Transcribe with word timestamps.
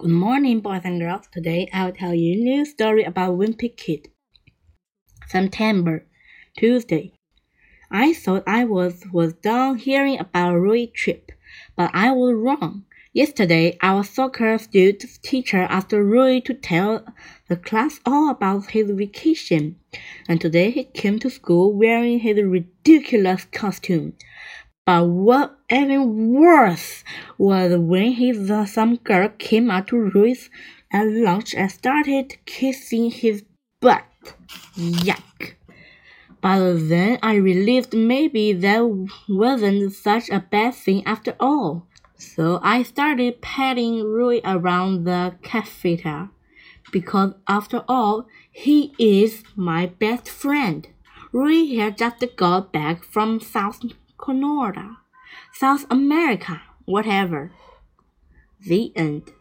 Good 0.00 0.12
morning, 0.12 0.60
boys 0.60 0.80
and 0.84 0.98
girls. 0.98 1.26
Today 1.30 1.68
I'll 1.74 1.92
tell 1.92 2.14
you 2.14 2.32
a 2.32 2.42
new 2.42 2.64
story 2.64 3.04
about 3.04 3.36
Wimpy 3.36 3.76
Kid. 3.76 4.08
September, 5.28 6.06
Tuesday. 6.56 7.12
I 7.90 8.14
thought 8.14 8.44
I 8.46 8.64
was, 8.64 9.04
was 9.12 9.34
done 9.34 9.76
hearing 9.76 10.18
about 10.18 10.54
Rowley 10.54 10.86
trip, 10.86 11.32
but 11.76 11.90
I 11.92 12.12
was 12.12 12.34
wrong. 12.34 12.86
Yesterday, 13.12 13.76
our 13.82 14.02
soccer 14.02 14.56
student 14.56 15.04
teacher 15.22 15.64
asked 15.68 15.92
Rowley 15.92 16.40
to 16.46 16.54
tell 16.54 17.04
the 17.50 17.56
class 17.56 18.00
all 18.06 18.30
about 18.30 18.70
his 18.70 18.90
vacation, 18.90 19.76
and 20.26 20.40
today 20.40 20.70
he 20.70 20.84
came 20.84 21.18
to 21.18 21.28
school 21.28 21.74
wearing 21.74 22.20
his 22.20 22.42
ridiculous 22.42 23.44
costume. 23.52 24.14
But 24.90 25.06
what 25.06 25.56
even 25.70 26.32
worse 26.32 27.04
was 27.38 27.76
when 27.76 28.10
he 28.10 28.34
saw 28.34 28.64
some 28.64 28.96
girl 28.96 29.28
came 29.38 29.70
up 29.70 29.86
to 29.86 29.96
Rowley 29.96 30.36
at 30.92 31.06
lunch 31.06 31.54
and 31.54 31.70
started 31.70 32.44
kissing 32.44 33.12
his 33.12 33.44
butt. 33.80 34.02
Yuck. 34.76 35.54
But 36.40 36.88
then 36.88 37.20
I 37.22 37.36
realized 37.36 37.94
maybe 37.94 38.52
that 38.52 39.08
wasn't 39.28 39.92
such 39.92 40.28
a 40.28 40.40
bad 40.40 40.74
thing 40.74 41.06
after 41.06 41.36
all. 41.38 41.86
So 42.16 42.58
I 42.60 42.82
started 42.82 43.40
patting 43.40 44.02
Rowley 44.02 44.40
around 44.44 45.04
the 45.04 45.36
cafeteria 45.44 46.30
because 46.90 47.34
after 47.46 47.84
all, 47.86 48.26
he 48.50 48.92
is 48.98 49.44
my 49.54 49.86
best 49.86 50.28
friend. 50.28 50.88
Rowley 51.32 51.66
here 51.66 51.92
just 51.92 52.24
got 52.34 52.72
back 52.72 53.04
from 53.04 53.38
South 53.38 53.84
Canada, 54.24 54.98
South 55.52 55.86
America, 55.90 56.62
whatever. 56.84 57.52
The 58.60 58.92
end. 58.96 59.32